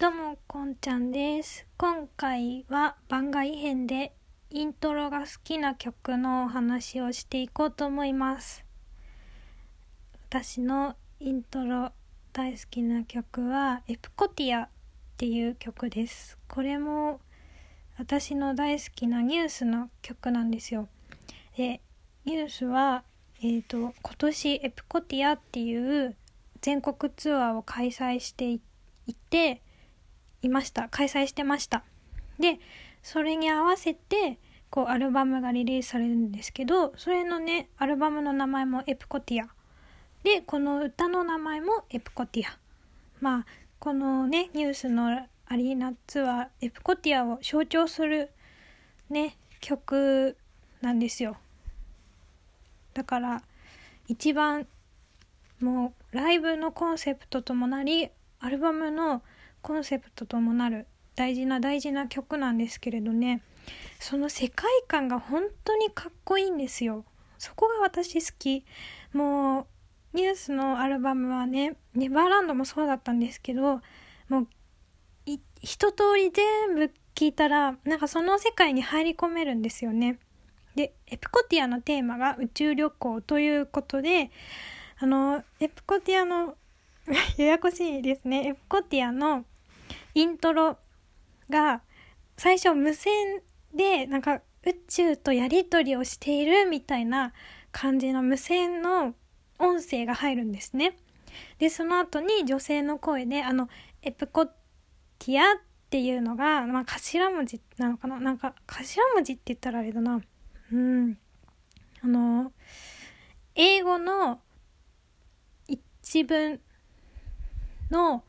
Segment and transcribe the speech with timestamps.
[0.00, 1.66] どうもこんちゃんです。
[1.76, 4.14] 今回は番外編で
[4.48, 8.64] イントロが好きな曲のお話をしていこうと思います。
[10.30, 11.92] 私のイントロ
[12.32, 14.68] 大好きな曲はエプコティアっ
[15.18, 16.38] ていう曲です。
[16.48, 17.20] これも
[17.98, 20.88] 私の大好きなニュースの曲なんですよ。
[21.58, 21.82] で
[22.24, 23.04] ニュースは
[23.42, 26.16] えー、と今年エプコティアっていう
[26.62, 28.62] 全国ツアーを開催してい
[29.28, 29.60] て
[30.42, 30.88] いました。
[30.88, 31.84] 開催してました。
[32.38, 32.58] で
[33.02, 34.38] それに合わせて
[34.70, 39.48] こうアルバムがリリースされるんですけどそれのねアルバムの名前もエプコティア。
[40.22, 42.58] でこの歌の名前もエプコティア。
[43.20, 43.46] まあ
[43.78, 48.30] このねニュースのアリーナツアーエプコティアを象徴する
[49.08, 50.36] ね曲
[50.80, 51.36] なんですよ。
[52.94, 53.42] だから
[54.08, 54.66] 一番
[55.60, 59.22] もうライブのコンセプトともなりアルバムの
[59.62, 63.42] コンセプトともなる大事な大事な曲なんですけれどね。
[63.98, 67.04] その世界観が本当にかっこいいんですよ。
[67.38, 68.64] そこが私好き。
[69.12, 69.66] も
[70.12, 73.80] うニュースのアルバムはねネバーランドもそうだったんですけど
[74.28, 74.48] もう
[75.62, 80.18] 一通り全部聞いたらなんかその世界に入り込めるんですよね。
[80.74, 84.30] でエプコティアのテーマが宇宙旅行ということで
[84.98, 86.56] あのエプコティアの
[87.36, 88.48] ややこしいですね。
[88.48, 89.44] エプコティアの
[90.14, 90.78] イントロ
[91.48, 91.82] が
[92.36, 93.42] 最初無線
[93.74, 97.32] でなんか宇宙とやり取りをしているみたいな
[97.72, 99.14] 感じの無線の
[99.58, 100.96] 音声が入るんですね。
[101.58, 103.68] でその後に女性の声であの
[104.02, 105.56] エプコティアっ
[105.90, 108.18] ていうのが、まあ、頭文字なのかな？
[108.20, 110.20] なんか頭文字って言ったらあれだな。
[110.72, 111.18] うん。
[112.02, 112.52] あの
[113.54, 114.40] 英語の
[115.68, 116.60] 一文
[117.90, 118.24] の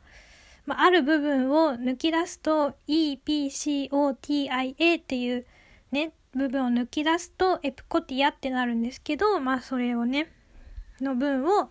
[0.72, 5.46] まあ、ある部分を抜き出すと EPCOTIA っていう
[5.92, 10.32] ね部分を抜き出すとエプコティアってなるんですけどまあそれをね
[11.02, 11.70] の分を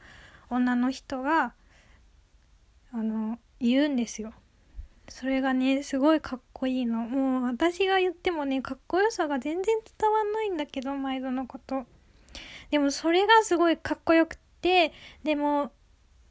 [0.51, 1.55] 女の人が
[2.93, 4.35] あの言うんですよ。
[5.09, 11.87] それがねすごいかっこいいのもう私が言ってもねかっこよさが全然伝わんないんだけど毎度のこと
[12.71, 14.93] でもそれがすごいかっこよくって
[15.25, 15.73] でも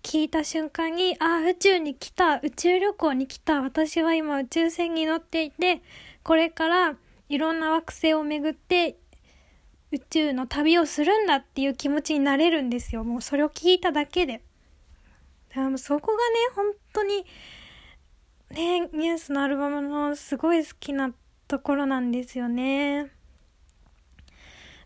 [0.04, 5.82] 聞いた瞬間に、ああ、宇宙に来た、宇宙旅行に来た、私は今宇宙船に乗っていて、
[6.24, 6.96] これから
[7.28, 8.98] いろんな惑星を巡って
[9.92, 13.04] 宇宙の旅をするんだっていう気持ちになれるんですよ。
[13.04, 14.42] もうそれを聞いただけで。
[15.54, 16.24] でもそこがね、
[16.56, 17.26] 本当に、
[18.52, 21.12] ね、ニュースのアルバムのすごい好きな
[21.48, 23.12] ところなんですよね。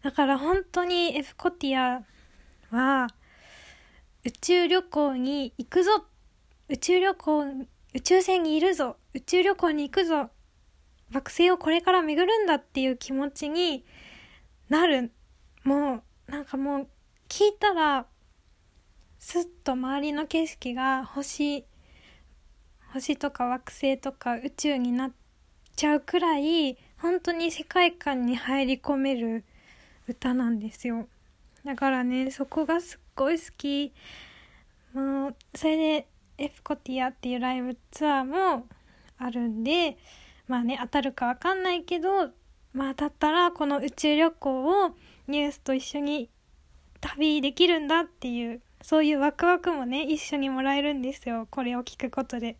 [0.02, 2.04] だから本当にエフコティア
[2.76, 3.08] は、
[4.26, 6.06] 宇宙旅行に行くぞ。
[6.70, 7.44] 宇宙旅行
[7.94, 8.96] 宇宙船にいるぞ。
[9.14, 10.30] 宇宙旅行に行くぞ。
[11.14, 13.84] 惑星をこれから巡るんだっていう気持ちに
[14.70, 15.12] なる。
[15.66, 16.88] もうなんかもう
[17.28, 18.06] 聞いたら
[19.18, 21.66] すっと周りの景色が星
[22.94, 25.12] 星とか惑星とか宇宙になっ
[25.76, 29.44] ちゃうくらい本当に世界観に入り込める
[30.08, 31.10] 歌なんですよ。
[31.66, 33.94] だからねそこがすっごい好き。
[34.94, 36.08] もうそれで
[36.38, 38.68] エフコティアっていうライブツアーも
[39.18, 39.98] あるんで
[40.48, 42.30] まあね当たるか分かんないけど
[42.74, 44.96] まあ当たったらこの宇宙旅行を
[45.28, 46.30] ニュースと一緒に
[47.02, 52.58] 旅できるんだっていうそういうワクワクもね一緒にもらえるんですよこれを聞くことで。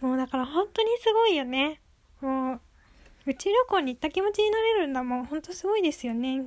[0.00, 1.80] もうだから本当にすごいよね。
[2.20, 2.60] もう
[3.24, 5.26] 宇宙旅行に行った気持ちになれるんだもん。
[5.26, 6.44] 本当すごいですよね。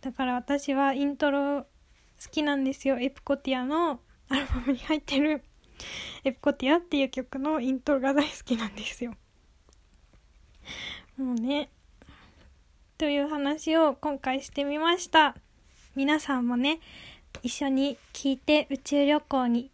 [0.00, 1.66] だから私はイントロ好
[2.30, 2.98] きなんですよ。
[2.98, 5.42] エプコティアのアルバムに入ってる。
[6.24, 9.14] エプコティアっていう曲のイントロが大好きなんですよ。
[11.16, 11.70] もうね。
[12.98, 15.34] という話を今回してみました。
[15.94, 16.80] 皆さんもね
[17.42, 19.70] 一緒に聞いて宇宙旅行に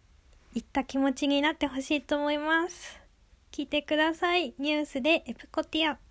[0.54, 3.00] 行った気持ちになってほしいと思います。
[3.52, 4.54] 聞いてください。
[4.58, 6.05] ニュースでエプコティア。